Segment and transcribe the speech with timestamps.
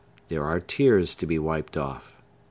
[0.29, 2.15] There are tears to be wiped off.